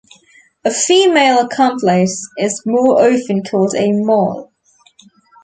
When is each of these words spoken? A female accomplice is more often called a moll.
A 0.65 0.71
female 0.71 1.37
accomplice 1.45 2.27
is 2.39 2.63
more 2.65 3.03
often 3.03 3.43
called 3.43 3.75
a 3.75 3.91
moll. 3.91 4.51